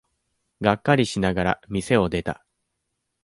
[0.61, 2.43] がっかりしながら店を出た。